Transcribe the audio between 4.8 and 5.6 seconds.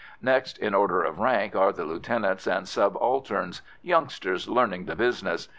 the business.